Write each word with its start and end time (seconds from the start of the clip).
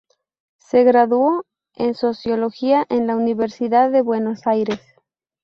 Se 0.57 0.83
graduó 0.83 1.45
en 1.75 1.93
sociología 1.93 2.87
en 2.89 3.05
la 3.05 3.15
Universidad 3.15 3.91
de 3.91 4.01
Buenos 4.01 4.47
Aires. 4.47 4.81